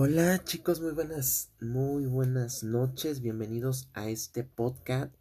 Hola 0.00 0.44
chicos, 0.44 0.80
muy 0.80 0.92
buenas, 0.92 1.50
muy 1.60 2.06
buenas 2.06 2.62
noches, 2.62 3.20
bienvenidos 3.20 3.90
a 3.94 4.08
este 4.08 4.44
podcast. 4.44 5.12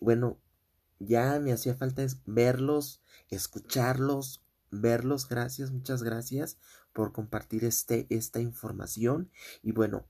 Bueno, 0.00 0.40
ya 0.98 1.38
me 1.38 1.52
hacía 1.52 1.76
falta 1.76 2.04
verlos, 2.26 3.00
escucharlos, 3.30 4.42
verlos. 4.72 5.28
Gracias, 5.28 5.70
muchas 5.70 6.02
gracias 6.02 6.58
por 6.92 7.12
compartir 7.12 7.64
este, 7.64 8.08
esta 8.10 8.40
información. 8.40 9.30
Y 9.62 9.70
bueno, 9.70 10.08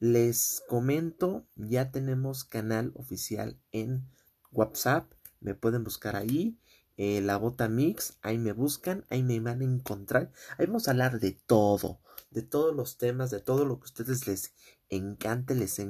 les 0.00 0.64
comento, 0.68 1.46
ya 1.54 1.92
tenemos 1.92 2.42
canal 2.42 2.90
oficial 2.96 3.60
en 3.70 4.08
WhatsApp, 4.50 5.08
me 5.38 5.54
pueden 5.54 5.84
buscar 5.84 6.16
ahí. 6.16 6.58
Eh, 7.02 7.20
la 7.22 7.36
Bota 7.38 7.68
Mix, 7.68 8.18
ahí 8.20 8.36
me 8.38 8.52
buscan, 8.52 9.06
ahí 9.08 9.22
me 9.22 9.40
van 9.40 9.62
a 9.62 9.64
encontrar. 9.64 10.32
Ahí 10.58 10.66
vamos 10.66 10.86
a 10.86 10.90
hablar 10.92 11.18
de 11.18 11.32
todo 11.32 12.00
de 12.30 12.42
todos 12.42 12.74
los 12.74 12.96
temas, 12.96 13.30
de 13.30 13.40
todo 13.40 13.64
lo 13.64 13.78
que 13.78 13.84
a 13.84 13.90
ustedes 13.90 14.26
les 14.26 14.54
encante, 14.88 15.54
les, 15.54 15.80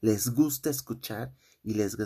les 0.00 0.28
gusta 0.30 0.70
escuchar 0.70 1.34
y 1.62 1.74
les 1.74 1.96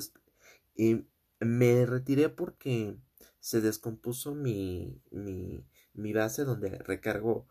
y 0.77 1.07
me 1.41 1.87
retiré 1.87 2.29
porque 2.29 2.97
se 3.41 3.61
descompuso 3.61 4.35
mi, 4.35 5.01
mi, 5.11 5.65
mi 5.95 6.13
base 6.13 6.45
donde 6.45 6.79
recargo 6.79 7.49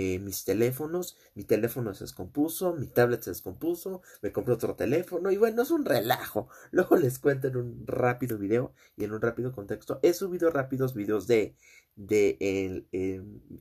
eh, 0.00 0.20
mis 0.20 0.44
teléfonos, 0.44 1.16
mi 1.34 1.42
teléfono 1.42 1.92
se 1.92 2.04
descompuso, 2.04 2.72
mi 2.76 2.86
tablet 2.86 3.20
se 3.20 3.30
descompuso, 3.30 4.00
me 4.22 4.30
compré 4.30 4.54
otro 4.54 4.76
teléfono 4.76 5.32
y 5.32 5.36
bueno, 5.36 5.62
es 5.62 5.72
un 5.72 5.84
relajo. 5.84 6.48
Luego 6.70 6.96
les 6.96 7.18
cuento 7.18 7.48
en 7.48 7.56
un 7.56 7.84
rápido 7.84 8.38
video 8.38 8.72
y 8.96 9.02
en 9.02 9.12
un 9.12 9.20
rápido 9.20 9.50
contexto. 9.52 9.98
He 10.04 10.12
subido 10.12 10.50
rápidos 10.50 10.94
videos 10.94 11.26
de, 11.26 11.56
de 11.96 12.36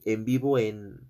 en 0.05 0.25
vivo 0.25 0.59
en, 0.59 1.09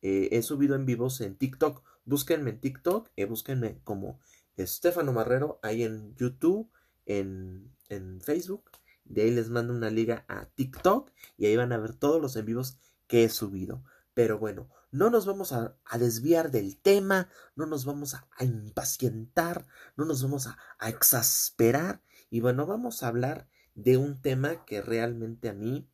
eh, 0.00 0.28
he 0.30 0.42
subido 0.42 0.76
en 0.76 0.86
vivos 0.86 1.20
en 1.20 1.34
TikTok. 1.34 1.82
Búsquenme 2.04 2.50
en 2.50 2.60
TikTok, 2.60 3.10
eh, 3.16 3.24
búsquenme 3.24 3.80
como 3.82 4.20
Estefano 4.56 5.12
Marrero, 5.12 5.58
ahí 5.62 5.82
en 5.82 6.14
YouTube, 6.14 6.70
en, 7.06 7.72
en 7.88 8.20
Facebook. 8.20 8.70
De 9.04 9.22
ahí 9.22 9.32
les 9.32 9.48
mando 9.48 9.74
una 9.74 9.90
liga 9.90 10.24
a 10.28 10.46
TikTok 10.46 11.10
y 11.36 11.46
ahí 11.46 11.56
van 11.56 11.72
a 11.72 11.78
ver 11.78 11.94
todos 11.94 12.22
los 12.22 12.36
en 12.36 12.46
vivos 12.46 12.78
que 13.08 13.24
he 13.24 13.28
subido. 13.28 13.82
Pero 14.14 14.38
bueno, 14.38 14.68
no 14.90 15.10
nos 15.10 15.26
vamos 15.26 15.52
a, 15.52 15.76
desviar 15.98 16.50
del 16.50 16.76
tema, 16.76 17.28
no 17.56 17.66
nos 17.66 17.84
vamos 17.84 18.14
a, 18.14 18.28
impacientar, 18.40 19.66
no 19.96 20.04
nos 20.04 20.22
vamos 20.22 20.46
a, 20.46 20.58
exasperar. 20.88 22.02
Y 22.30 22.40
bueno, 22.40 22.66
vamos 22.66 23.02
a 23.02 23.08
hablar 23.08 23.48
de 23.74 23.96
un 23.96 24.20
tema 24.20 24.64
que 24.64 24.82
realmente 24.82 25.48
a 25.48 25.54
mí 25.54 25.88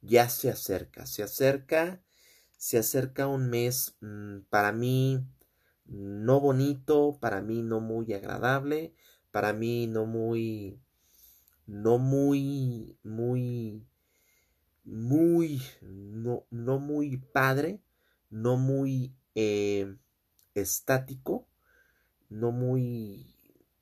ya 0.00 0.28
se 0.28 0.50
acerca. 0.50 1.06
Se 1.06 1.22
acerca 1.22 2.02
se 2.60 2.76
acerca 2.76 3.26
un 3.26 3.48
mes 3.48 3.96
mm, 4.02 4.40
para 4.50 4.70
mí 4.70 5.24
no 5.86 6.40
bonito, 6.40 7.18
para 7.18 7.40
mí 7.40 7.62
no 7.62 7.80
muy 7.80 8.12
agradable, 8.12 8.94
para 9.30 9.52
mí 9.54 9.86
no 9.86 10.04
muy, 10.04 10.78
no 11.66 11.98
muy, 11.98 12.98
muy, 13.02 13.86
muy, 14.90 15.62
no, 15.82 16.46
no 16.50 16.78
muy 16.78 17.16
padre, 17.16 17.80
no 18.28 18.56
muy 18.56 19.14
eh, 19.34 19.96
estático, 20.54 21.46
no 22.28 22.50
muy, 22.50 23.34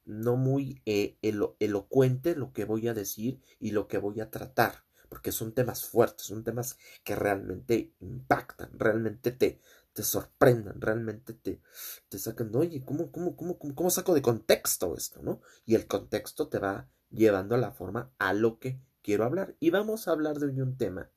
no 0.04 0.36
muy 0.36 0.82
eh, 0.86 1.16
elocuente 1.58 2.36
lo 2.36 2.52
que 2.52 2.64
voy 2.64 2.88
a 2.88 2.94
decir 2.94 3.40
y 3.58 3.70
lo 3.70 3.88
que 3.88 3.98
voy 3.98 4.20
a 4.20 4.30
tratar 4.30 4.84
porque 5.08 5.32
son 5.32 5.52
temas 5.52 5.84
fuertes, 5.84 6.26
son 6.26 6.44
temas 6.44 6.76
que 7.02 7.16
realmente 7.16 7.94
impactan, 8.00 8.70
realmente 8.78 9.32
te, 9.32 9.60
te 9.92 10.02
sorprendan, 10.02 10.80
realmente 10.80 11.32
te, 11.32 11.62
te 12.08 12.18
sacan, 12.18 12.54
oye, 12.54 12.84
¿cómo, 12.84 13.10
cómo, 13.10 13.34
cómo, 13.34 13.58
cómo, 13.58 13.90
saco 13.90 14.14
de 14.14 14.22
contexto 14.22 14.94
esto, 14.96 15.22
no? 15.22 15.40
Y 15.64 15.74
el 15.74 15.86
contexto 15.86 16.48
te 16.48 16.58
va 16.58 16.88
llevando 17.10 17.54
a 17.54 17.58
la 17.58 17.72
forma 17.72 18.12
a 18.18 18.34
lo 18.34 18.58
que 18.58 18.80
quiero 19.08 19.24
hablar. 19.24 19.56
Y 19.58 19.70
vamos 19.70 20.06
a 20.06 20.10
hablar 20.10 20.38
de 20.38 20.62
un 20.62 20.76
tema 20.76 21.10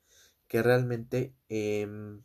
que 0.48 0.64
realmente 0.64 1.36
em, 1.50 2.22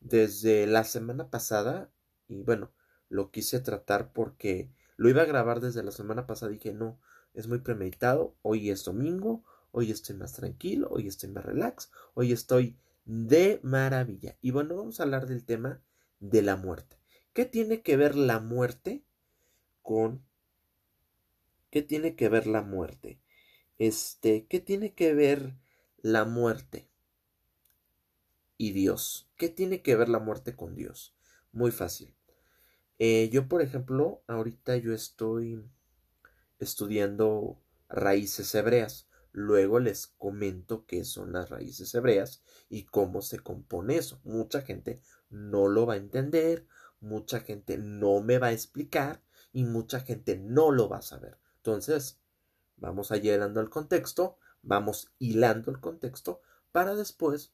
desde 0.00 0.66
la 0.66 0.82
semana 0.82 1.30
pasada, 1.30 1.88
y 2.26 2.42
bueno, 2.42 2.72
lo 3.08 3.30
quise 3.30 3.60
tratar 3.60 4.12
porque 4.12 4.72
lo 4.96 5.08
iba 5.08 5.22
a 5.22 5.26
grabar 5.26 5.60
desde 5.60 5.84
la 5.84 5.92
semana 5.92 6.26
pasada 6.26 6.50
y 6.50 6.56
dije, 6.56 6.72
no, 6.72 6.98
es 7.32 7.46
muy 7.46 7.60
premeditado, 7.60 8.34
hoy 8.42 8.70
es 8.70 8.84
domingo, 8.84 9.44
hoy 9.70 9.92
estoy 9.92 10.16
más 10.16 10.32
tranquilo, 10.32 10.88
hoy 10.90 11.06
estoy 11.06 11.30
más 11.30 11.44
relax, 11.44 11.92
hoy 12.14 12.32
estoy 12.32 12.76
de 13.04 13.60
maravilla. 13.62 14.36
Y 14.40 14.50
bueno, 14.50 14.74
vamos 14.74 14.98
a 14.98 15.04
hablar 15.04 15.28
del 15.28 15.44
tema 15.44 15.80
de 16.18 16.42
la 16.42 16.56
muerte. 16.56 16.98
¿Qué 17.32 17.44
tiene 17.44 17.82
que 17.82 17.96
ver 17.96 18.16
la 18.16 18.40
muerte 18.40 19.04
con... 19.82 20.24
¿Qué 21.70 21.82
tiene 21.82 22.16
que 22.16 22.28
ver 22.28 22.48
la 22.48 22.62
muerte? 22.62 23.20
Este, 23.78 24.46
¿qué 24.46 24.60
tiene 24.60 24.94
que 24.94 25.12
ver 25.14 25.54
la 25.98 26.24
muerte 26.24 26.88
y 28.56 28.72
Dios? 28.72 29.30
¿Qué 29.36 29.48
tiene 29.48 29.82
que 29.82 29.96
ver 29.96 30.08
la 30.08 30.18
muerte 30.18 30.56
con 30.56 30.74
Dios? 30.74 31.14
Muy 31.52 31.70
fácil. 31.70 32.14
Eh, 32.98 33.28
yo, 33.30 33.48
por 33.48 33.60
ejemplo, 33.60 34.22
ahorita 34.26 34.76
yo 34.78 34.94
estoy 34.94 35.62
estudiando 36.58 37.60
raíces 37.88 38.54
hebreas. 38.54 39.08
Luego 39.32 39.80
les 39.80 40.06
comento 40.06 40.86
qué 40.86 41.04
son 41.04 41.34
las 41.34 41.50
raíces 41.50 41.94
hebreas 41.94 42.42
y 42.70 42.84
cómo 42.84 43.20
se 43.20 43.40
compone 43.40 43.96
eso. 43.96 44.18
Mucha 44.24 44.62
gente 44.62 45.02
no 45.28 45.68
lo 45.68 45.84
va 45.84 45.94
a 45.94 45.98
entender, 45.98 46.66
mucha 47.00 47.40
gente 47.40 47.76
no 47.76 48.22
me 48.22 48.38
va 48.38 48.48
a 48.48 48.52
explicar 48.52 49.22
y 49.52 49.64
mucha 49.64 50.00
gente 50.00 50.38
no 50.38 50.70
lo 50.70 50.88
va 50.88 50.98
a 50.98 51.02
saber. 51.02 51.38
Entonces, 51.56 52.18
vamos 52.76 53.12
a 53.12 53.16
llenando 53.16 53.60
el 53.60 53.70
contexto, 53.70 54.38
vamos 54.62 55.12
hilando 55.18 55.70
el 55.70 55.80
contexto 55.80 56.40
para 56.72 56.94
después 56.94 57.52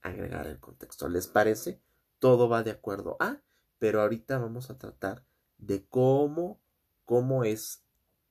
agregar 0.00 0.46
el 0.46 0.60
contexto. 0.60 1.08
¿Les 1.08 1.26
parece? 1.26 1.80
Todo 2.18 2.48
va 2.48 2.62
de 2.62 2.70
acuerdo 2.70 3.16
a, 3.20 3.40
pero 3.78 4.00
ahorita 4.00 4.38
vamos 4.38 4.70
a 4.70 4.78
tratar 4.78 5.24
de 5.58 5.86
cómo, 5.86 6.60
cómo 7.04 7.44
es 7.44 7.84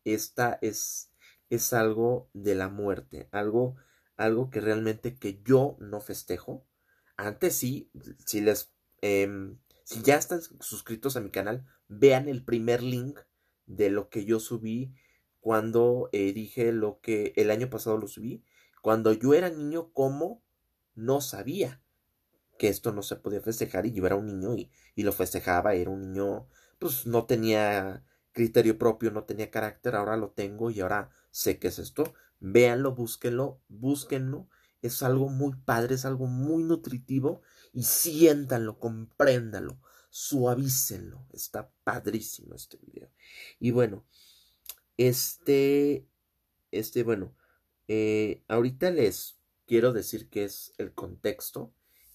esta 0.04 0.58
es 0.62 1.12
es 1.52 1.74
algo 1.74 2.30
de 2.34 2.56
la 2.56 2.70
muerte, 2.70 3.28
algo, 3.32 3.76
algo 4.16 4.50
que 4.50 4.62
realmente 4.62 5.16
que 5.16 5.42
yo 5.44 5.76
no 5.80 6.00
festejo. 6.00 6.66
Antes 7.18 7.58
sí, 7.58 7.92
si 8.26 8.40
les, 8.40 8.74
em, 9.02 9.59
si 9.84 10.02
ya 10.02 10.16
están 10.16 10.42
suscritos 10.62 11.18
a 11.18 11.20
mi 11.20 11.30
canal, 11.30 11.68
vean 11.90 12.30
el 12.30 12.46
primer 12.46 12.82
link 12.82 13.20
de 13.66 13.90
lo 13.90 14.09
que 14.09 14.24
yo 14.24 14.40
subí 14.40 14.96
cuando 15.41 16.09
eh, 16.13 16.31
dije 16.34 16.72
lo 16.72 17.02
que 17.02 17.34
el 17.35 17.52
año 17.52 17.69
pasado 17.69 17.97
lo 17.97 18.07
subí. 18.07 18.46
Cuando 18.81 19.12
yo 19.12 19.34
era 19.34 19.50
niño, 19.50 19.91
como 19.91 20.44
no 20.96 21.19
sabía 21.19 21.81
que 22.57 22.68
esto 22.69 22.91
no 22.91 23.02
se 23.02 23.16
podía 23.16 23.41
festejar 23.41 23.85
y 23.88 23.91
yo 23.91 24.06
era 24.06 24.16
un 24.16 24.28
niño 24.28 24.56
y, 24.56 24.72
y 24.96 25.03
lo 25.03 25.12
festejaba, 25.12 25.74
era 25.74 25.90
un 25.90 26.02
niño, 26.02 26.47
pues 26.79 27.07
no 27.07 27.25
tenía 27.25 28.06
criterio 28.31 28.78
propio, 28.78 29.12
no 29.12 29.24
tenía 29.24 29.52
carácter, 29.52 29.96
ahora 29.96 30.16
lo 30.16 30.29
tengo 30.29 30.69
y 30.69 30.79
ahora 30.79 31.09
sé 31.31 31.59
qué 31.59 31.69
es 31.69 31.79
esto. 31.79 32.13
Véanlo, 32.40 32.94
búsquenlo, 32.94 33.62
búsquenlo. 33.68 34.47
Es 34.81 35.03
algo 35.03 35.29
muy 35.29 35.56
padre, 35.56 35.96
es 35.96 36.06
algo 36.06 36.28
muy 36.28 36.63
nutritivo 36.63 37.41
y 37.73 37.84
siéntanlo, 37.84 38.79
compréndanlo, 38.79 39.79
suavícenlo. 40.09 41.25
Está 41.34 41.72
padrísimo 41.84 42.56
este 42.56 42.78
video. 42.78 43.12
Y 43.59 43.72
bueno, 43.72 44.06
este, 45.07 46.07
este, 46.72 47.03
bueno, 47.03 47.35
eh, 47.88 48.44
ahorita 48.47 48.91
les 48.91 49.39
quiero 49.66 49.94
decir 49.94 50.29
qué 50.29 50.44
es 50.44 50.73
el 50.78 50.94
contexto 50.94 51.73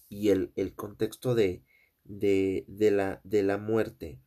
y 0.08 0.28
el, 0.30 0.52
el 0.56 0.74
contexto 0.74 1.34
de, 1.34 1.64
de, 2.04 2.64
de, 2.68 2.90
la, 2.90 3.20
de 3.24 3.42
la 3.42 3.58
muerte 3.58 4.20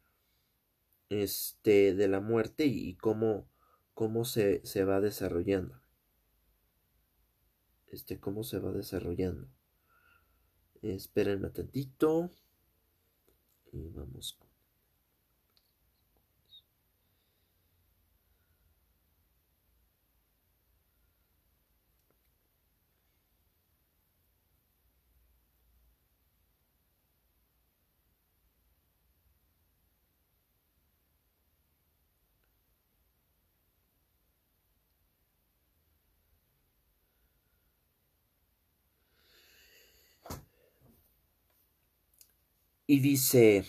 este, 1.09 1.95
de 1.95 2.07
la 2.07 2.21
muerte 2.21 2.65
y, 2.65 2.95
cómo, 2.95 3.49
cómo 3.93 4.25
se, 4.25 4.65
se, 4.65 4.83
va 4.83 5.01
desarrollando. 5.01 5.81
Este, 7.87 8.19
cómo 8.19 8.43
se 8.43 8.59
va 8.59 8.71
desarrollando. 8.71 9.49
Espérenme 10.81 11.49
tantito. 11.49 12.29
Y 13.71 13.89
vamos 13.89 14.37
y 42.89 43.01
dice... 43.01 43.65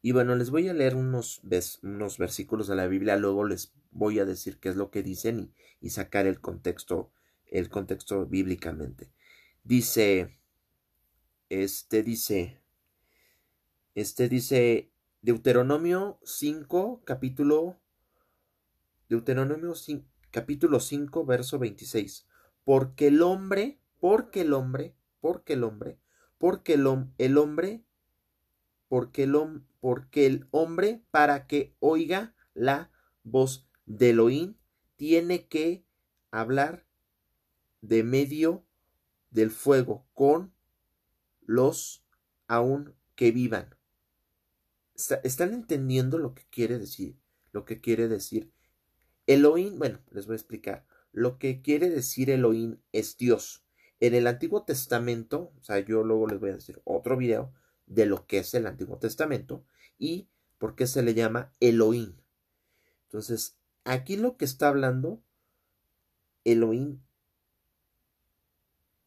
Y 0.00 0.12
bueno, 0.12 0.34
les 0.36 0.48
voy 0.48 0.66
a 0.68 0.72
leer 0.72 0.96
unos, 0.96 1.42
unos, 1.82 2.16
versículos 2.16 2.66
de 2.66 2.76
la 2.76 2.86
Biblia, 2.86 3.18
luego 3.18 3.44
les 3.44 3.74
voy 3.90 4.18
a 4.18 4.24
decir 4.24 4.58
qué 4.58 4.70
es 4.70 4.76
lo 4.76 4.90
que 4.90 5.02
dicen 5.02 5.52
y, 5.82 5.90
sacar 5.90 6.26
el 6.26 6.40
contexto, 6.40 7.12
el 7.44 7.68
contexto 7.68 8.24
bíblicamente. 8.24 9.12
Dice, 9.64 10.38
este 11.50 12.02
dice, 12.02 12.62
este 13.94 14.30
dice 14.30 14.90
Deuteronomio 15.20 16.18
5, 16.24 17.02
capítulo, 17.04 17.78
Deuteronomio 19.10 19.74
5, 19.74 20.08
capítulo 20.30 20.80
5, 20.80 21.26
verso 21.26 21.58
26. 21.58 22.26
Porque 22.64 23.08
el 23.08 23.20
hombre, 23.20 23.78
porque 24.00 24.40
el 24.40 24.54
hombre 24.54 24.96
porque 25.22 25.54
el 25.54 25.64
hombre, 25.64 25.98
porque 26.36 26.74
el, 26.74 26.86
hombre, 26.86 27.14
porque 28.88 29.22
el, 29.22 29.62
porque 29.80 30.26
el 30.26 30.46
hombre, 30.50 31.02
para 31.10 31.46
que 31.46 31.74
oiga 31.80 32.34
la 32.52 32.90
voz 33.24 33.66
de 33.86 34.10
Elohim, 34.10 34.56
tiene 34.96 35.46
que 35.46 35.86
hablar 36.30 36.84
de 37.80 38.04
medio 38.04 38.66
del 39.30 39.50
fuego 39.50 40.04
con 40.12 40.52
los 41.40 42.04
aún 42.46 42.94
que 43.14 43.32
vivan. 43.32 43.74
¿Están 44.94 45.54
entendiendo 45.54 46.18
lo 46.18 46.34
que 46.34 46.44
quiere 46.50 46.78
decir? 46.78 47.16
Lo 47.52 47.64
que 47.64 47.80
quiere 47.80 48.08
decir 48.08 48.52
Elohim, 49.26 49.78
bueno, 49.78 50.00
les 50.10 50.26
voy 50.26 50.34
a 50.34 50.36
explicar. 50.36 50.84
Lo 51.12 51.38
que 51.38 51.62
quiere 51.62 51.88
decir 51.90 52.30
Elohim 52.30 52.78
es 52.92 53.16
Dios. 53.16 53.61
En 54.02 54.16
el 54.16 54.26
Antiguo 54.26 54.64
Testamento, 54.64 55.52
o 55.60 55.62
sea, 55.62 55.78
yo 55.78 56.02
luego 56.02 56.26
les 56.26 56.40
voy 56.40 56.50
a 56.50 56.54
decir 56.54 56.82
otro 56.82 57.16
video 57.16 57.52
de 57.86 58.06
lo 58.06 58.26
que 58.26 58.38
es 58.38 58.52
el 58.54 58.66
Antiguo 58.66 58.98
Testamento 58.98 59.64
y 59.96 60.28
por 60.58 60.74
qué 60.74 60.88
se 60.88 61.02
le 61.02 61.14
llama 61.14 61.52
Elohim. 61.60 62.16
Entonces, 63.04 63.56
aquí 63.84 64.16
lo 64.16 64.36
que 64.36 64.44
está 64.44 64.66
hablando 64.66 65.22
Elohim 66.44 66.98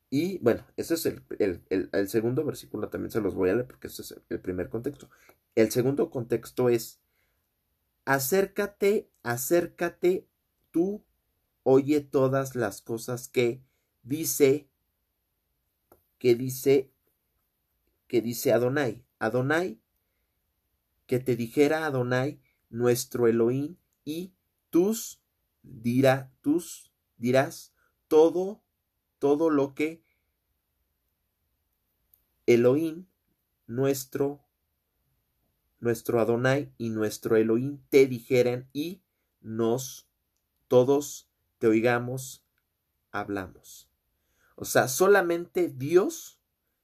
y 0.09 0.37
bueno, 0.37 0.65
ese 0.77 0.93
es 0.93 1.05
el, 1.05 1.23
el, 1.69 2.07
segundo 2.07 2.45
versículo, 2.45 2.87
también 2.87 3.11
se 3.11 3.19
los 3.19 3.35
voy 3.35 3.49
a 3.49 3.53
leer 3.53 3.67
porque 3.67 3.87
ese 3.87 4.01
es 4.01 4.15
el 4.29 4.39
primer 4.39 4.69
contexto. 4.69 5.09
El 5.55 5.71
segundo 5.71 6.09
contexto 6.09 6.69
es, 6.69 7.01
acércate, 8.05 9.09
acércate, 9.23 10.25
tú 10.71 11.03
oye 11.63 11.99
todas 11.99 12.55
las 12.55 12.81
cosas 12.81 13.27
que 13.27 13.61
dice, 14.03 14.69
que 16.17 16.35
dice, 16.35 16.91
que 18.07 18.21
dice 18.21 18.53
Adonai. 18.53 19.05
Adonai, 19.19 19.79
que 21.07 21.19
te 21.19 21.35
dijera 21.35 21.85
Adonai, 21.85 22.41
nuestro 22.69 23.27
Elohim, 23.27 23.77
y 24.03 24.33
tus 24.69 25.21
dirá, 25.63 26.31
tus 26.41 26.91
dirás 27.17 27.73
todo, 28.07 28.61
todo 29.19 29.49
lo 29.49 29.73
que 29.73 30.03
Elohim, 32.45 33.07
nuestro, 33.65 34.45
nuestro 35.79 36.19
Adonai 36.19 36.71
y 36.77 36.89
nuestro 36.89 37.37
Elohim 37.37 37.79
te 37.89 38.05
dijeren 38.05 38.69
y 38.71 39.01
nos 39.41 40.07
todos 40.67 41.29
te 41.57 41.67
oigamos, 41.67 42.43
hablamos. 43.11 43.84
O 44.55 44.65
sea, 44.65 44.87
solamente 44.87 45.67
Dios 45.69 46.39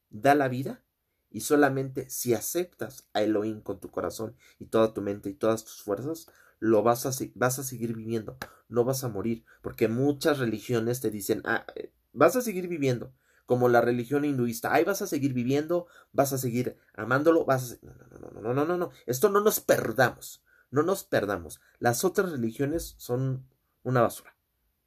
da 0.10 0.36
la 0.36 0.48
vida 0.48 0.84
y 1.30 1.42
solamente 1.42 2.10
si 2.10 2.34
aceptas 2.34 3.08
a 3.14 3.22
Elohim 3.22 3.62
con 3.62 3.80
tu 3.80 3.90
corazón 3.90 4.36
y 4.60 4.66
toda 4.66 4.94
tu 4.94 5.02
mente 5.02 5.30
y 5.30 5.34
todas 5.34 5.64
tus 5.64 5.82
fuerzas, 5.82 6.28
lo 6.60 6.84
vas 6.84 7.06
a, 7.06 7.12
vas 7.36 7.60
a 7.60 7.64
seguir 7.64 7.96
viviendo, 7.96 8.38
no 8.68 8.84
vas 8.84 9.04
a 9.04 9.10
morir, 9.10 9.46
porque 9.62 9.88
muchas 9.88 10.38
religiones 10.38 11.02
te 11.02 11.10
dicen, 11.10 11.42
ah, 11.46 11.66
eh, 11.76 11.92
vas 12.14 12.36
a 12.36 12.42
seguir 12.42 12.68
viviendo, 12.68 13.14
como 13.46 13.68
la 13.68 13.82
religión 13.82 14.26
hinduista. 14.26 14.74
Ahí 14.74 14.84
vas 14.84 15.02
a 15.02 15.08
seguir 15.08 15.34
viviendo, 15.34 15.88
vas 16.14 16.34
a 16.34 16.38
seguir 16.38 16.78
amándolo, 16.94 17.46
vas 17.46 17.74
a... 17.74 17.86
No, 17.86 17.94
no, 17.94 18.08
no, 18.08 18.32
no, 18.32 18.42
no, 18.42 18.54
no, 18.54 18.66
no, 18.66 18.78
no. 18.78 18.92
Esto 19.06 19.30
no 19.30 19.42
nos 19.42 19.60
perdamos. 19.60 20.44
No 20.70 20.84
nos 20.84 21.04
perdamos. 21.04 21.60
Las 21.80 22.06
otras 22.06 22.32
religiones 22.32 22.96
son 22.98 23.46
una 23.84 24.02
basura. 24.02 24.36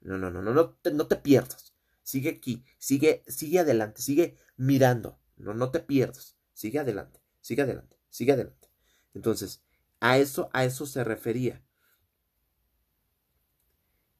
No, 0.01 0.17
no, 0.17 0.31
no, 0.31 0.41
no, 0.41 0.53
no 0.53 0.69
te, 0.69 0.91
no 0.91 1.05
te 1.07 1.15
pierdas. 1.15 1.64
Sigue 2.05 2.29
aquí, 2.29 2.63
sigue, 2.77 3.23
sigue 3.27 3.57
adelante, 3.57 3.99
sigue 3.99 4.37
mirando. 4.57 5.19
No, 5.37 5.55
no 5.55 5.71
te 5.71 5.79
pierdas. 5.79 6.37
Sigue 6.53 6.77
adelante, 6.77 7.19
sigue 7.41 7.63
adelante, 7.63 7.97
sigue 8.11 8.33
adelante. 8.33 8.69
Entonces, 9.15 9.63
a 9.99 10.19
eso, 10.19 10.51
a 10.53 10.65
eso 10.65 10.85
se 10.85 11.03
refería. 11.03 11.63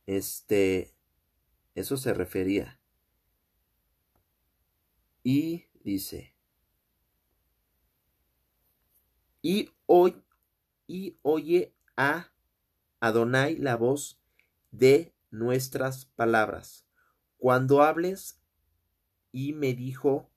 Este, 0.07 0.95
eso 1.75 1.95
se 1.95 2.15
refería. 2.15 2.79
Y 5.23 5.65
dice, 5.83 6.35
y, 9.43 9.69
hoy, 9.85 10.23
y 10.87 11.19
oye 11.21 11.75
a 11.95 12.31
Adonai 12.99 13.57
la 13.57 13.75
voz 13.75 14.19
de 14.71 15.13
nuestras 15.29 16.05
palabras. 16.05 16.87
Cuando 17.37 17.81
hables, 17.81 18.39
y 19.31 19.53
me 19.53 19.73
dijo 19.73 20.29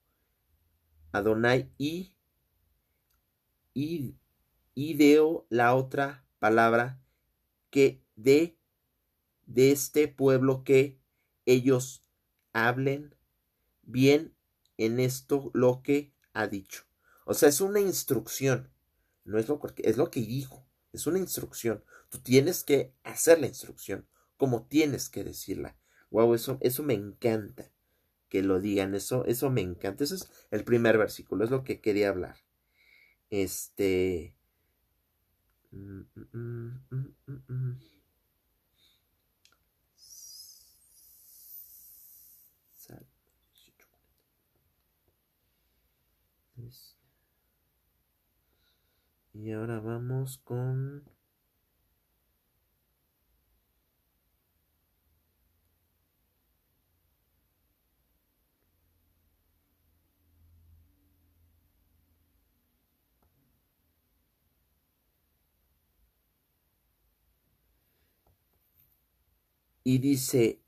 Adonai, 1.11 1.71
y, 1.77 2.13
y, 3.73 4.15
la 5.49 5.75
otra 5.75 6.25
palabra 6.39 7.01
que 7.69 8.03
de, 8.15 8.57
de 9.45 9.71
este 9.71 10.07
pueblo 10.07 10.63
que 10.63 10.99
ellos 11.45 12.03
hablen 12.53 13.15
bien 13.83 14.35
en 14.77 14.99
esto 14.99 15.51
lo 15.53 15.81
que 15.81 16.13
ha 16.33 16.47
dicho. 16.47 16.83
O 17.25 17.33
sea, 17.33 17.49
es 17.49 17.61
una 17.61 17.79
instrucción. 17.79 18.71
No 19.25 19.37
es 19.37 19.47
lo 19.47 19.59
es 19.77 19.97
lo 19.97 20.09
que 20.09 20.21
dijo. 20.21 20.67
Es 20.93 21.07
una 21.07 21.19
instrucción. 21.19 21.83
Tú 22.09 22.19
tienes 22.19 22.63
que 22.63 22.93
hacer 23.03 23.39
la 23.39 23.47
instrucción 23.47 24.07
como 24.39 24.63
tienes 24.63 25.09
que 25.09 25.25
decirla. 25.25 25.75
Wow, 26.11 26.33
eso, 26.35 26.57
eso 26.61 26.83
me 26.83 26.93
encanta 26.93 27.71
que 28.29 28.43
lo 28.43 28.59
digan. 28.61 28.95
Eso, 28.95 29.25
eso 29.25 29.49
me 29.51 29.61
encanta. 29.61 30.03
Ese 30.05 30.15
es 30.17 30.31
el 30.51 30.63
primer 30.65 30.97
versículo. 30.97 31.45
Es 31.45 31.51
lo 31.51 31.63
que 31.63 31.81
quería 31.81 32.09
hablar. 32.09 32.37
Este. 33.29 34.35
Mm, 35.73 36.05
mm, 36.15 36.79
mm, 36.91 37.75
Y 49.33 49.49
ahora 49.53 49.79
vamos 49.79 50.37
con... 50.43 51.03
Y 69.83 69.99
dice, 69.99 70.61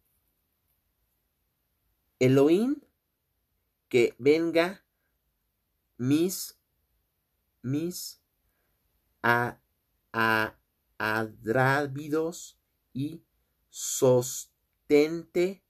Elohim, 2.20 2.82
que 3.90 4.16
venga 4.18 4.86
mis, 5.98 6.58
mis 7.62 8.22
a, 9.22 9.60
a, 10.14 10.56
adrávidos 10.98 12.60
y 12.94 13.24
sostente, 13.70 15.64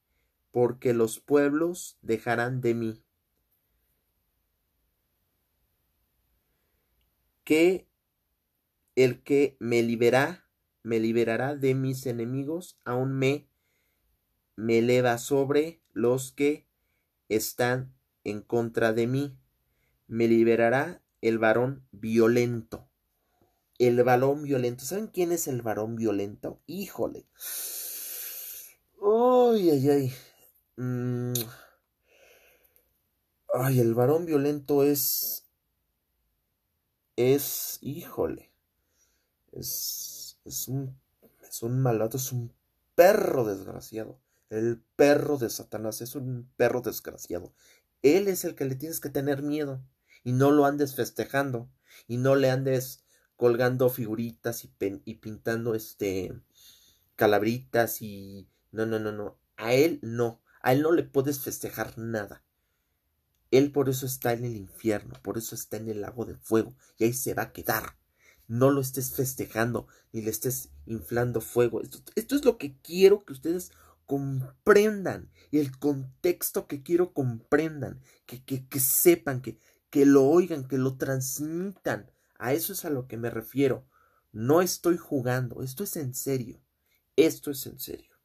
porque 0.51 0.93
los 0.93 1.19
pueblos 1.19 1.98
dejarán 2.01 2.62
de 2.62 2.74
mí. 2.74 3.03
Que 7.43 7.88
el 8.95 9.24
que 9.24 9.55
me 9.60 9.81
libera, 9.81 10.40
me 10.83 11.00
liberará 11.00 11.55
de 11.55 11.75
mis 11.75 12.05
enemigos, 12.05 12.79
aún 12.85 13.13
me, 13.13 13.47
me 14.55 14.79
eleva 14.79 15.17
sobre 15.17 15.81
los 15.93 16.31
que 16.31 16.65
están 17.29 17.93
en 18.23 18.41
contra 18.41 18.93
de 18.93 19.07
mí. 19.07 19.38
Me 20.07 20.27
liberará 20.27 21.01
el 21.21 21.38
varón 21.38 21.85
violento 21.91 22.88
el 23.88 24.03
varón 24.03 24.43
violento. 24.43 24.85
¿Saben 24.85 25.07
quién 25.07 25.31
es 25.31 25.47
el 25.47 25.63
varón 25.63 25.95
violento? 25.95 26.61
Híjole. 26.67 27.25
Ay, 29.01 29.71
ay, 29.71 29.89
ay. 29.89 30.13
Mm. 30.75 31.33
Ay, 33.53 33.79
el 33.79 33.95
varón 33.95 34.25
violento 34.25 34.83
es 34.83 35.47
es, 37.15 37.77
híjole, 37.81 38.51
es, 39.51 40.10
es 40.45 40.67
un, 40.67 41.00
es 41.41 41.62
un 41.63 41.81
malvado, 41.81 42.17
es 42.17 42.31
un 42.31 42.53
perro 42.95 43.45
desgraciado. 43.45 44.19
El 44.50 44.83
perro 44.95 45.38
de 45.38 45.50
Satanás 45.50 46.01
es 46.01 46.15
un 46.15 46.51
perro 46.57 46.81
desgraciado. 46.81 47.53
Él 48.01 48.27
es 48.27 48.43
el 48.43 48.55
que 48.55 48.65
le 48.65 48.75
tienes 48.75 49.00
que 49.00 49.10
tener 49.10 49.43
miedo 49.43 49.81
y 50.24 50.33
no 50.33 50.51
lo 50.51 50.65
andes 50.65 50.95
festejando 50.95 51.69
y 52.07 52.17
no 52.17 52.36
le 52.36 52.50
andes 52.50 53.03
colgando 53.38 53.89
figuritas 53.89 54.65
y, 54.65 54.71
y 55.05 55.15
pintando 55.15 55.74
este 55.74 56.33
calabritas 57.15 58.01
y 58.01 58.50
no, 58.71 58.86
no, 58.86 59.00
no, 59.00 59.12
no. 59.12 59.38
A 59.57 59.74
él 59.74 60.00
no. 60.01 60.41
A 60.62 60.74
él 60.74 60.81
no 60.81 60.91
le 60.91 61.03
puedes 61.03 61.39
festejar 61.39 61.98
nada. 61.98 62.43
Él 63.51 63.71
por 63.71 63.89
eso 63.89 64.05
está 64.05 64.33
en 64.33 64.45
el 64.45 64.55
infierno, 64.55 65.13
por 65.21 65.38
eso 65.38 65.55
está 65.55 65.77
en 65.77 65.89
el 65.89 66.01
lago 66.01 66.25
de 66.25 66.36
fuego 66.36 66.74
y 66.98 67.03
ahí 67.03 67.13
se 67.13 67.33
va 67.33 67.43
a 67.43 67.51
quedar. 67.51 67.98
No 68.51 68.70
lo 68.70 68.81
estés 68.81 69.13
festejando 69.13 69.88
ni 70.12 70.22
le 70.22 70.29
estés 70.29 70.72
inflando 70.86 71.39
fuego. 71.39 71.81
Esto, 72.15 72.36
es 72.36 72.43
lo 72.43 72.58
que 72.58 72.75
quiero 72.81 73.24
que 73.24 73.31
ustedes 73.31 73.72
comprendan 74.05 75.31
y 75.51 75.60
el 75.60 75.79
contexto 75.79 76.67
que 76.67 76.84
quiero 76.84 77.13
comprendan, 77.13 78.01
que, 78.25 78.43
que, 78.43 78.67
que 78.67 78.81
sepan, 78.81 79.41
que, 79.41 79.58
que 79.89 80.05
lo 80.05 80.25
oigan, 80.25 80.67
que 80.67 80.77
lo 80.77 80.98
transmitan. 80.98 82.12
A 82.39 82.51
eso 82.51 82.74
es 82.74 82.84
a 82.84 82.89
lo 82.89 83.08
que 83.08 83.15
me 83.15 83.29
refiero. 83.29 83.88
No 84.34 84.62
estoy 84.62 84.98
jugando, 84.98 85.63
esto 85.63 85.86
es 85.86 85.96
en 85.96 86.13
serio. 86.13 86.60
Esto 87.15 87.51
es 87.51 87.65
en 87.67 87.79
serio. 87.79 88.17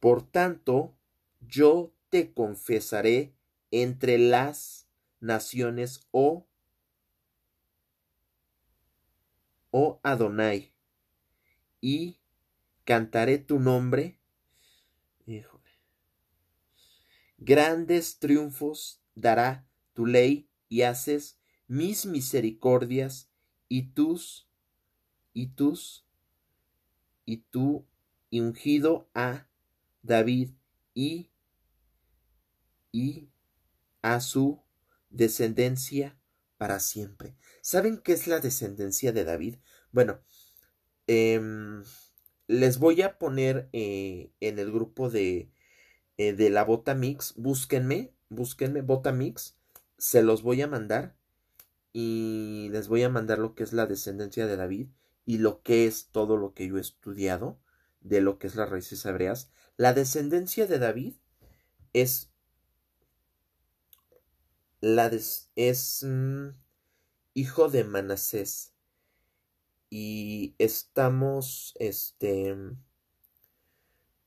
Por 0.00 0.22
tanto, 0.22 0.96
yo 1.42 1.92
te 2.08 2.32
confesaré 2.32 3.34
entre 3.70 4.16
las 4.16 4.87
naciones, 5.20 6.06
oh, 6.10 6.46
oh 9.70 10.00
Adonai, 10.02 10.72
y 11.80 12.18
cantaré 12.84 13.38
tu 13.38 13.60
nombre. 13.60 14.18
Híjole. 15.26 15.58
Grandes 17.38 18.18
triunfos 18.18 19.00
dará 19.14 19.66
tu 19.94 20.06
ley 20.06 20.48
y 20.68 20.82
haces 20.82 21.38
mis 21.66 22.06
misericordias 22.06 23.30
y 23.68 23.90
tus 23.92 24.48
y 25.34 25.48
tus 25.48 26.04
y 27.24 27.36
tu 27.36 27.86
ungido 28.32 29.08
a 29.14 29.46
David 30.02 30.50
y, 30.94 31.30
y 32.90 33.28
a 34.00 34.20
su 34.20 34.62
descendencia 35.10 36.18
para 36.56 36.80
siempre. 36.80 37.36
¿Saben 37.60 37.98
qué 37.98 38.12
es 38.12 38.26
la 38.26 38.40
descendencia 38.40 39.12
de 39.12 39.24
David? 39.24 39.56
Bueno, 39.92 40.20
em, 41.06 41.82
les 42.46 42.78
voy 42.78 43.02
a 43.02 43.18
poner 43.18 43.68
eh, 43.72 44.32
en 44.40 44.58
el 44.58 44.72
grupo 44.72 45.10
de, 45.10 45.50
eh, 46.16 46.32
de 46.32 46.50
la 46.50 46.64
Bota 46.64 46.94
Mix. 46.94 47.34
Búsquenme, 47.36 48.12
búsquenme 48.28 48.82
Bota 48.82 49.12
Mix. 49.12 49.56
Se 49.98 50.22
los 50.22 50.42
voy 50.42 50.62
a 50.62 50.66
mandar 50.66 51.16
y 51.92 52.68
les 52.70 52.88
voy 52.88 53.02
a 53.02 53.08
mandar 53.08 53.38
lo 53.38 53.54
que 53.54 53.64
es 53.64 53.72
la 53.72 53.86
descendencia 53.86 54.46
de 54.46 54.56
David 54.56 54.88
y 55.24 55.38
lo 55.38 55.62
que 55.62 55.86
es 55.86 56.08
todo 56.10 56.36
lo 56.36 56.54
que 56.54 56.66
yo 56.66 56.78
he 56.78 56.80
estudiado 56.80 57.60
de 58.00 58.20
lo 58.20 58.38
que 58.38 58.46
es 58.46 58.54
las 58.54 58.70
raíces 58.70 59.04
hebreas. 59.04 59.50
La 59.76 59.92
descendencia 59.92 60.66
de 60.66 60.78
David 60.78 61.14
es 61.92 62.30
la 64.80 65.10
es 65.56 66.04
mm, 66.04 66.48
hijo 67.34 67.68
de 67.68 67.84
Manasés 67.84 68.72
y 69.90 70.54
estamos 70.58 71.74
este 71.78 72.56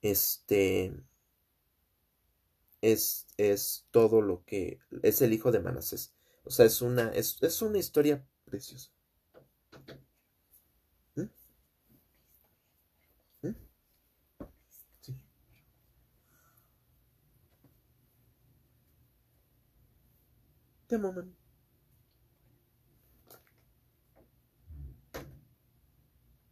este 0.01 0.93
es, 2.81 3.27
es 3.37 3.85
todo 3.91 4.21
lo 4.21 4.43
que 4.45 4.79
es 5.03 5.21
el 5.21 5.33
hijo 5.33 5.51
de 5.51 5.59
Manasés. 5.59 6.13
O 6.43 6.49
sea, 6.51 6.65
es 6.65 6.81
una 6.81 7.09
es, 7.09 7.37
es 7.41 7.61
una 7.61 7.77
historia 7.77 8.25
preciosa. 8.45 8.91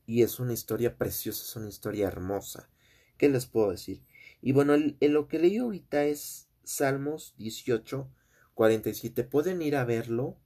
Y 0.06 0.24
es 0.24 0.40
una 0.40 0.54
historia 0.54 0.98
preciosa, 0.98 1.44
es 1.44 1.56
una 1.56 1.70
historia 1.70 2.08
hermosa. 2.08 2.70
¿Qué 3.18 3.30
les 3.30 3.46
puedo 3.46 3.72
decir? 3.72 4.02
Y 4.42 4.54
bueno, 4.54 4.76
lo 5.02 5.28
que 5.28 5.40
leí 5.40 5.58
ahorita 5.58 6.06
es 6.06 6.48
Salmos 6.64 7.36
18, 7.38 8.10
47. 8.54 9.24
Pueden 9.24 9.62
ir 9.62 9.76
a 9.76 9.86
verlo. 9.86 10.38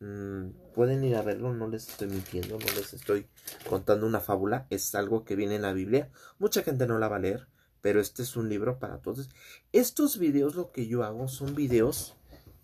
Mm, 0.00 0.50
pueden 0.74 1.02
ir 1.02 1.16
a 1.16 1.22
verlo, 1.22 1.52
no 1.52 1.66
les 1.66 1.88
estoy 1.88 2.08
mintiendo, 2.08 2.58
no 2.58 2.66
les 2.76 2.94
estoy 2.94 3.26
contando 3.68 4.06
una 4.06 4.20
fábula. 4.20 4.66
Es 4.70 4.94
algo 4.94 5.24
que 5.24 5.36
viene 5.36 5.56
en 5.56 5.62
la 5.62 5.72
Biblia. 5.72 6.10
Mucha 6.38 6.62
gente 6.62 6.86
no 6.86 6.98
la 6.98 7.08
va 7.08 7.16
a 7.16 7.20
leer, 7.20 7.48
pero 7.80 8.00
este 8.00 8.22
es 8.22 8.36
un 8.36 8.48
libro 8.48 8.78
para 8.78 9.00
todos. 9.00 9.28
Estos 9.72 10.18
videos, 10.18 10.54
lo 10.54 10.70
que 10.70 10.86
yo 10.86 11.02
hago, 11.02 11.28
son 11.28 11.54
videos 11.54 12.17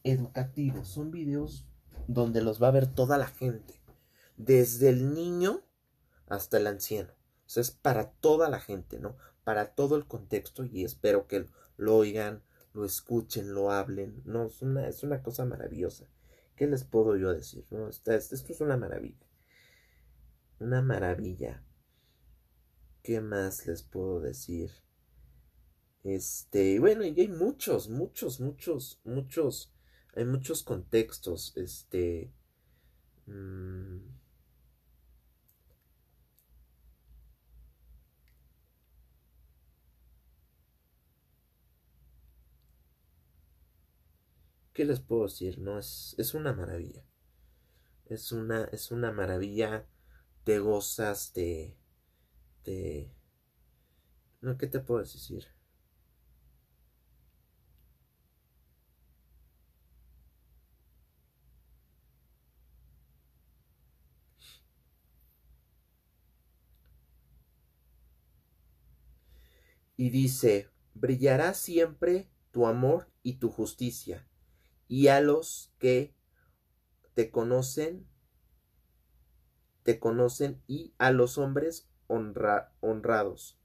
educativos, 0.05 0.89
son 0.89 1.11
videos 1.11 1.67
donde 2.07 2.43
los 2.43 2.63
va 2.63 2.69
a 2.69 2.73
ver 2.73 2.87
toda 2.87 3.19
la 3.19 3.27
gente, 3.27 3.81
desde 4.37 4.91
el 4.91 5.15
niño 5.15 5.63
hasta 6.29 6.59
el 6.59 6.67
anciano. 6.67 7.13
O 7.47 7.49
sea, 7.49 7.63
es 7.63 7.71
para 7.71 8.11
toda 8.11 8.49
la 8.49 8.61
gente, 8.61 8.99
¿no? 8.99 9.17
Para 9.43 9.75
todo 9.75 9.97
el 9.97 10.07
contexto 10.07 10.65
y 10.65 10.85
espero 10.85 11.27
que 11.27 11.47
lo 11.77 11.97
oigan, 11.97 12.43
lo 12.73 12.85
escuchen, 12.85 13.55
lo 13.55 13.71
hablen. 13.71 14.23
No, 14.25 14.47
es 14.47 14.63
una, 14.63 14.89
es 14.89 15.03
una 15.03 15.23
cosa 15.23 15.45
maravillosa. 15.45 16.07
¿Qué 16.57 16.67
les 16.67 16.85
puedo 16.85 17.17
yo 17.17 17.33
decir? 17.33 17.67
No, 17.71 17.89
esto, 17.89 18.13
esto 18.13 18.53
es 18.53 18.61
una 18.61 18.77
maravilla. 18.77 19.27
Una 20.61 20.83
maravilla. 20.83 21.65
¿Qué 23.03 23.21
más 23.21 23.67
les 23.67 23.83
puedo 23.83 24.21
decir? 24.21 24.71
Este, 26.05 26.79
bueno, 26.79 27.05
y 27.05 27.19
hay 27.19 27.29
muchos, 27.29 27.89
muchos, 27.89 28.41
muchos, 28.41 29.01
muchos 29.05 29.74
hay 30.17 30.25
muchos 30.25 30.63
contextos, 30.63 31.53
este... 31.57 32.33
Mm, 33.27 33.99
¿Qué 44.75 44.85
les 44.85 45.01
puedo 45.01 45.23
decir? 45.23 45.59
No, 45.59 45.79
es, 45.79 46.15
es 46.19 46.35
una 46.35 46.53
maravilla. 46.53 47.03
Es 48.07 48.33
una, 48.33 48.65
es 48.73 48.91
una 48.91 49.13
maravilla. 49.13 49.87
Te 50.45 50.59
gozas 50.59 51.35
de. 51.35 51.77
de. 52.65 53.13
No, 54.43 54.57
¿qué 54.57 54.69
te 54.69 54.79
puedo 54.79 55.01
decir? 55.01 55.49
Y 70.05 70.11
dice, 70.11 70.69
brillará 70.93 71.55
siempre 71.55 72.29
tu 72.51 72.67
amor 72.67 73.11
y 73.23 73.37
tu 73.37 73.49
justicia, 73.49 74.29
y 74.87 75.09
a 75.09 75.23
los 75.23 75.73
que 75.79 76.15
te 77.15 77.31
conocen, 77.31 78.07
te 79.83 79.99
conocen 79.99 80.63
y 80.67 80.93
a 80.99 81.11
los 81.11 81.39
hombres 81.39 81.89
honrados. 82.07 83.59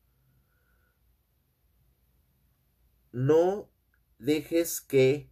No 3.12 3.69
dejes 4.17 4.79
que 4.79 5.29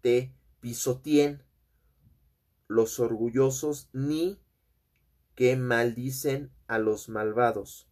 te 0.00 0.32
pisoteen 0.60 1.42
los 2.68 3.00
orgullosos 3.00 3.88
ni 3.92 4.40
que 5.34 5.56
maldicen 5.56 6.52
a 6.68 6.78
los 6.78 7.08
malvados 7.08 7.88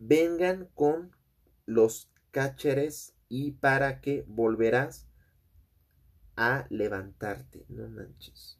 vengan 0.00 0.68
con 0.74 1.14
los 1.66 2.10
cáceres 2.32 3.14
y 3.28 3.52
para 3.52 4.00
que 4.00 4.24
volverás 4.26 5.06
a 6.34 6.66
levantarte. 6.70 7.64
No 7.68 7.88
manches. 7.88 8.58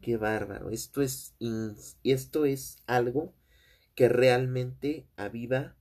Qué 0.00 0.16
bárbaro. 0.16 0.70
Esto 0.70 1.02
es, 1.02 1.36
esto 2.02 2.44
es 2.44 2.78
algo 2.86 3.34
que 3.94 4.08
realmente 4.08 5.06
aviva 5.16 5.76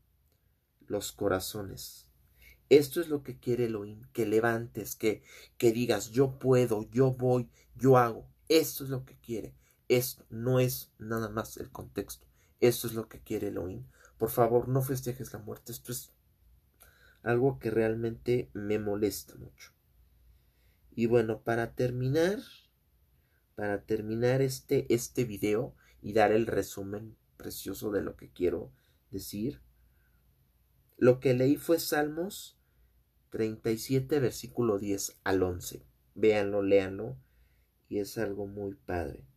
los 0.85 1.11
corazones. 1.11 2.07
Esto 2.69 3.01
es 3.01 3.09
lo 3.09 3.23
que 3.23 3.39
quiere 3.39 3.65
Elohim, 3.65 4.01
que 4.13 4.25
levantes, 4.25 4.95
que, 4.95 5.23
que 5.57 5.71
digas, 5.71 6.11
yo 6.11 6.39
puedo, 6.39 6.89
yo 6.91 7.11
voy, 7.11 7.49
yo 7.75 7.97
hago. 7.97 8.27
Esto 8.49 8.83
es 8.83 8.89
lo 8.89 9.05
que 9.05 9.17
quiere. 9.17 9.55
Esto 9.87 10.25
no 10.29 10.59
es 10.59 10.91
nada 10.97 11.29
más 11.29 11.57
el 11.57 11.71
contexto. 11.71 12.27
Esto 12.59 12.87
es 12.87 12.93
lo 12.93 13.07
que 13.07 13.21
quiere 13.21 13.47
Elohim. 13.49 13.85
Por 14.23 14.31
favor, 14.31 14.69
no 14.69 14.81
festejes 14.81 15.33
la 15.33 15.39
muerte. 15.39 15.73
Esto 15.73 15.91
es 15.91 16.13
algo 17.23 17.59
que 17.59 17.69
realmente 17.69 18.49
me 18.53 18.79
molesta 18.79 19.35
mucho. 19.35 19.73
Y 20.95 21.07
bueno, 21.07 21.41
para 21.41 21.73
terminar, 21.73 22.39
para 23.55 23.83
terminar 23.83 24.41
este, 24.41 24.85
este 24.93 25.25
video 25.25 25.75
y 26.01 26.13
dar 26.13 26.31
el 26.31 26.47
resumen 26.47 27.17
precioso 27.35 27.91
de 27.91 28.01
lo 28.01 28.15
que 28.15 28.31
quiero 28.31 28.71
decir, 29.11 29.61
lo 30.95 31.19
que 31.19 31.33
leí 31.33 31.57
fue 31.57 31.77
Salmos 31.77 32.57
37, 33.31 34.21
versículo 34.21 34.79
10 34.79 35.19
al 35.25 35.43
11. 35.43 35.85
Véanlo, 36.15 36.63
léanlo, 36.63 37.17
y 37.89 37.99
es 37.99 38.17
algo 38.17 38.47
muy 38.47 38.73
padre. 38.73 39.27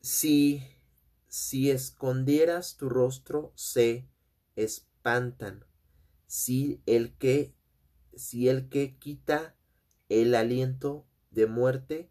Si, 0.00 0.62
si 1.28 1.70
escondieras 1.70 2.76
tu 2.76 2.88
rostro, 2.88 3.52
se 3.54 4.08
espantan. 4.56 5.66
Si 6.26 6.82
el 6.86 7.16
que, 7.16 7.54
si 8.14 8.48
el 8.48 8.68
que 8.68 8.96
quita 8.96 9.56
el 10.08 10.34
aliento 10.34 11.06
de 11.30 11.46
muerte, 11.46 12.10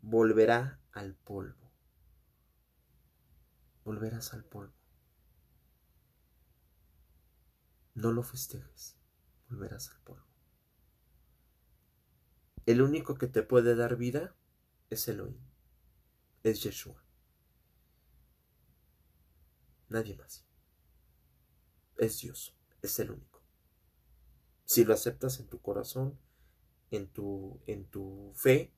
volverá 0.00 0.80
al 0.92 1.14
polvo. 1.14 1.72
Volverás 3.84 4.32
al 4.32 4.44
polvo. 4.44 4.74
No 7.94 8.12
lo 8.12 8.22
festejes, 8.22 8.96
volverás 9.48 9.90
al 9.90 10.00
polvo. 10.00 10.26
El 12.66 12.80
único 12.80 13.16
que 13.16 13.26
te 13.26 13.42
puede 13.42 13.74
dar 13.76 13.96
vida 13.96 14.34
es 14.88 15.06
Elohim, 15.08 15.38
es 16.42 16.62
Yeshua. 16.62 17.03
Nadie 19.94 20.16
más. 20.16 20.44
Es 21.98 22.20
Dios, 22.20 22.52
es 22.82 22.98
el 22.98 23.12
único. 23.12 23.40
Si 24.64 24.84
lo 24.84 24.92
aceptas 24.92 25.38
en 25.38 25.46
tu 25.46 25.60
corazón, 25.60 26.18
en 26.90 27.06
tu, 27.06 27.60
en 27.68 27.84
tu 27.84 28.32
fe 28.34 28.74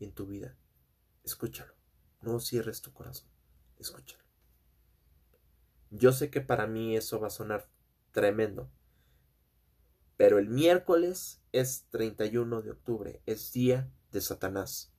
y 0.00 0.06
en 0.06 0.12
tu 0.12 0.26
vida, 0.26 0.58
escúchalo. 1.22 1.72
No 2.20 2.40
cierres 2.40 2.82
tu 2.82 2.92
corazón, 2.92 3.28
escúchalo. 3.78 4.24
Yo 5.92 6.10
sé 6.10 6.30
que 6.30 6.40
para 6.40 6.66
mí 6.66 6.96
eso 6.96 7.20
va 7.20 7.28
a 7.28 7.30
sonar 7.30 7.70
tremendo, 8.10 8.68
pero 10.16 10.40
el 10.40 10.48
miércoles 10.48 11.40
es 11.52 11.86
31 11.90 12.62
de 12.62 12.72
octubre, 12.72 13.22
es 13.24 13.52
día 13.52 13.88
de 14.10 14.20
Satanás. 14.20 14.92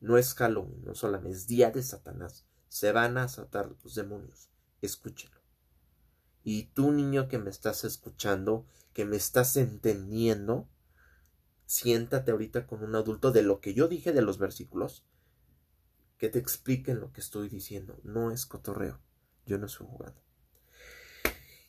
No 0.00 0.16
es 0.16 0.32
Halloween, 0.32 0.82
no 0.82 0.94
solamente 0.94 1.36
es 1.36 1.46
día 1.46 1.70
de 1.70 1.82
Satanás 1.82 2.46
se 2.76 2.92
van 2.92 3.16
a 3.16 3.22
asatar 3.22 3.74
los 3.82 3.94
demonios. 3.94 4.50
Escúchelo. 4.82 5.40
Y 6.42 6.64
tú, 6.74 6.92
niño 6.92 7.26
que 7.26 7.38
me 7.38 7.48
estás 7.48 7.84
escuchando, 7.84 8.66
que 8.92 9.06
me 9.06 9.16
estás 9.16 9.56
entendiendo, 9.56 10.68
siéntate 11.64 12.32
ahorita 12.32 12.66
con 12.66 12.82
un 12.84 12.94
adulto 12.94 13.32
de 13.32 13.40
lo 13.40 13.62
que 13.62 13.72
yo 13.72 13.88
dije 13.88 14.12
de 14.12 14.20
los 14.20 14.36
versículos, 14.36 15.06
que 16.18 16.28
te 16.28 16.38
expliquen 16.38 17.00
lo 17.00 17.14
que 17.14 17.22
estoy 17.22 17.48
diciendo. 17.48 17.98
No 18.04 18.30
es 18.30 18.44
cotorreo. 18.44 19.00
Yo 19.46 19.56
no 19.56 19.64
estoy 19.64 19.86
jugando. 19.86 20.20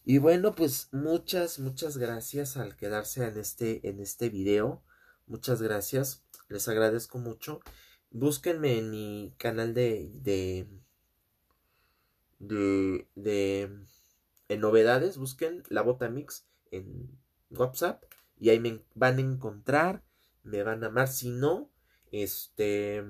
Y 0.04 0.17
bueno, 0.17 0.56
pues 0.56 0.89
muchas, 0.91 1.58
muchas 1.58 1.96
gracias 1.96 2.58
al 2.58 2.76
quedarse 2.76 3.26
en 3.26 3.38
este, 3.38 3.88
en 3.88 4.02
este 4.02 4.28
video. 4.28 4.84
Muchas 5.26 5.62
gracias. 5.62 6.26
Les 6.50 6.67
agradezco 6.67 7.17
mucho. 7.17 7.62
Búsquenme 8.12 8.78
en 8.78 8.89
mi 8.89 9.34
canal 9.38 9.74
de, 9.74 10.12
de 10.15 10.67
de, 12.39 13.08
de 13.15 13.69
en 14.50 14.60
novedades, 14.60 15.17
busquen 15.17 15.63
la 15.69 15.82
bota 15.82 16.10
mix 16.10 16.47
en 16.71 17.19
WhatsApp 17.50 18.04
y 18.39 18.50
ahí 18.50 18.60
me 18.60 18.84
van 18.93 19.17
a 19.17 19.21
encontrar, 19.21 20.04
me 20.43 20.63
van 20.63 20.84
a 20.84 20.88
amar. 20.88 21.08
Si 21.08 21.30
no, 21.30 21.71
este 22.12 23.04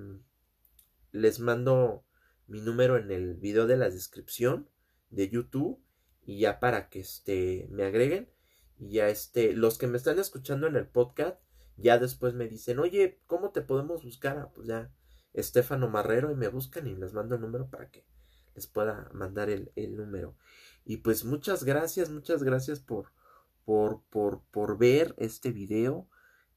les 1.11 1.39
mando 1.39 2.05
mi 2.47 2.61
número 2.61 2.97
en 2.97 3.11
el 3.11 3.35
video 3.35 3.67
de 3.67 3.77
la 3.77 3.89
descripción 3.89 4.69
de 5.09 5.29
YouTube 5.29 5.81
y 6.25 6.39
ya 6.39 6.59
para 6.59 6.89
que 6.89 6.99
este 6.99 7.67
me 7.71 7.83
agreguen 7.83 8.29
y 8.77 8.91
ya 8.91 9.09
este 9.09 9.53
los 9.53 9.77
que 9.77 9.87
me 9.87 9.97
están 9.97 10.19
escuchando 10.19 10.67
en 10.67 10.75
el 10.75 10.87
podcast 10.87 11.39
ya 11.77 11.99
después 11.99 12.33
me 12.33 12.47
dicen, 12.47 12.79
"Oye, 12.79 13.21
¿cómo 13.27 13.51
te 13.51 13.61
podemos 13.61 14.03
buscar?" 14.03 14.37
Ah, 14.37 14.51
pues 14.53 14.67
ya 14.67 14.91
Estefano 15.33 15.87
Marrero 15.89 16.31
y 16.31 16.35
me 16.35 16.47
buscan 16.47 16.87
y 16.87 16.95
les 16.95 17.13
mando 17.13 17.35
el 17.35 17.41
número 17.41 17.69
para 17.69 17.89
que 17.89 18.05
les 18.57 18.65
pueda 18.65 19.07
mandar 19.13 19.51
el, 19.51 19.95
número. 19.95 20.35
Y 20.83 20.97
pues 20.97 21.23
muchas 21.23 21.63
gracias, 21.63 22.09
muchas 22.09 22.41
gracias 22.41 22.79
por, 22.79 23.11
por, 23.65 24.01
por, 24.09 24.41
por 24.49 24.79
ver 24.79 25.13
este 25.19 25.51
video. 25.51 26.09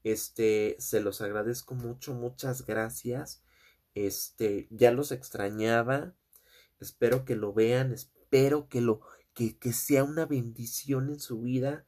Este, 0.03 0.75
se 0.79 0.99
los 0.99 1.21
agradezco 1.21 1.75
mucho, 1.75 2.15
muchas 2.15 2.65
gracias. 2.65 3.43
Este, 3.93 4.67
ya 4.71 4.91
los 4.91 5.11
extrañaba. 5.11 6.15
Espero 6.79 7.23
que 7.23 7.35
lo 7.35 7.53
vean, 7.53 7.91
espero 7.91 8.67
que 8.67 8.81
lo, 8.81 9.01
que, 9.35 9.59
que 9.59 9.71
sea 9.71 10.03
una 10.03 10.25
bendición 10.25 11.09
en 11.09 11.19
su 11.19 11.39
vida 11.41 11.85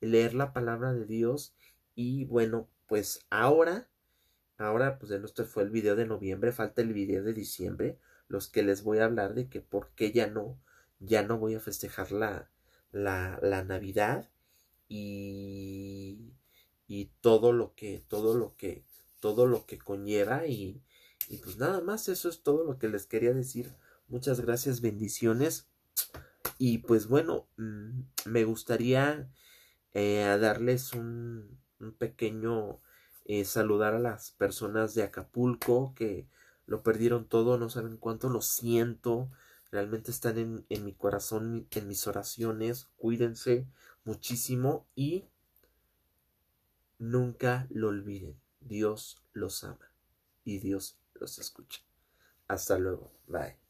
leer 0.00 0.34
la 0.34 0.52
palabra 0.52 0.92
de 0.92 1.06
Dios. 1.06 1.56
Y 1.96 2.24
bueno, 2.26 2.68
pues 2.86 3.26
ahora, 3.30 3.88
ahora, 4.58 5.00
pues 5.00 5.10
de 5.10 5.18
nuestro 5.18 5.44
fue 5.44 5.64
el 5.64 5.70
video 5.70 5.96
de 5.96 6.06
noviembre, 6.06 6.52
falta 6.52 6.82
el 6.82 6.92
video 6.92 7.24
de 7.24 7.32
diciembre 7.32 7.98
los 8.28 8.48
que 8.48 8.62
les 8.62 8.82
voy 8.82 8.98
a 8.98 9.04
hablar 9.04 9.34
de 9.34 9.48
que 9.48 9.60
por 9.60 9.90
qué 9.94 10.12
ya 10.12 10.26
no, 10.26 10.58
ya 11.00 11.22
no 11.22 11.38
voy 11.38 11.54
a 11.54 11.60
festejar 11.60 12.12
la, 12.12 12.50
la, 12.92 13.38
la 13.42 13.64
Navidad 13.64 14.30
y, 14.88 16.32
y 16.88 17.06
todo 17.20 17.52
lo 17.52 17.74
que, 17.74 18.02
todo 18.08 18.36
lo 18.36 18.56
que, 18.56 18.84
todo 19.20 19.46
lo 19.46 19.66
que 19.66 19.78
conlleva 19.78 20.46
y, 20.46 20.82
y 21.28 21.38
pues 21.38 21.58
nada 21.58 21.80
más, 21.80 22.08
eso 22.08 22.28
es 22.28 22.42
todo 22.42 22.64
lo 22.64 22.78
que 22.78 22.88
les 22.88 23.06
quería 23.06 23.32
decir. 23.32 23.74
Muchas 24.08 24.40
gracias, 24.40 24.80
bendiciones. 24.80 25.68
Y 26.58 26.78
pues 26.78 27.08
bueno, 27.08 27.48
mm, 27.56 28.00
me 28.26 28.44
gustaría 28.44 29.28
eh, 29.94 30.36
darles 30.40 30.92
un, 30.92 31.58
un 31.80 31.92
pequeño 31.92 32.80
eh, 33.24 33.44
saludar 33.44 33.94
a 33.94 33.98
las 33.98 34.30
personas 34.32 34.94
de 34.94 35.02
Acapulco 35.02 35.94
que 35.94 36.28
lo 36.66 36.82
perdieron 36.82 37.26
todo, 37.26 37.58
no 37.58 37.68
saben 37.68 37.96
cuánto, 37.96 38.28
lo 38.28 38.42
siento, 38.42 39.30
realmente 39.70 40.10
están 40.10 40.38
en, 40.38 40.66
en 40.68 40.84
mi 40.84 40.92
corazón, 40.92 41.66
en 41.70 41.88
mis 41.88 42.06
oraciones, 42.06 42.88
cuídense 42.96 43.66
muchísimo 44.04 44.86
y 44.94 45.28
nunca 46.98 47.66
lo 47.70 47.88
olviden, 47.88 48.40
Dios 48.60 49.22
los 49.32 49.64
ama 49.64 49.90
y 50.44 50.58
Dios 50.58 50.98
los 51.14 51.38
escucha. 51.38 51.80
Hasta 52.48 52.78
luego, 52.78 53.10
bye. 53.26 53.65